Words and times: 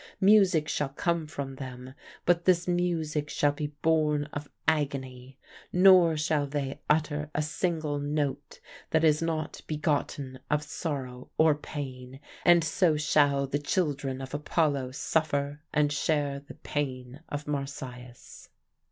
Music 0.19 0.67
shall 0.67 0.89
come 0.89 1.27
from 1.27 1.57
them, 1.57 1.93
but 2.25 2.45
this 2.45 2.67
music 2.67 3.29
shall 3.29 3.51
be 3.51 3.67
born 3.83 4.23
of 4.33 4.49
agony; 4.67 5.37
nor 5.71 6.17
shall 6.17 6.47
they 6.47 6.81
utter 6.89 7.29
a 7.35 7.41
single 7.43 7.99
note 7.99 8.59
that 8.89 9.03
is 9.03 9.21
not 9.21 9.61
begotten 9.67 10.39
of 10.49 10.63
sorrow 10.63 11.29
or 11.37 11.53
pain. 11.53 12.19
And 12.43 12.63
so 12.63 12.97
shall 12.97 13.45
the 13.45 13.59
children 13.59 14.21
of 14.21 14.33
Apollo 14.33 14.93
suffer 14.93 15.61
and 15.71 15.93
share 15.93 16.39
the 16.39 16.55
pain 16.55 17.19
of 17.29 17.45
Marsyas. 17.47 18.49